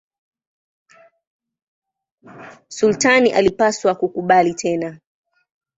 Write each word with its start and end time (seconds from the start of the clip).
Sultani 2.67 3.31
alipaswa 3.33 3.95
kukubali 3.95 4.53
tena. 4.53 4.99